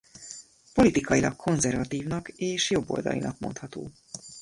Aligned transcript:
Politikailag 0.73 1.35
konzervatívnak 1.35 2.29
és 2.29 2.69
jobboldalinak 2.71 3.39
mondható. 3.39 3.91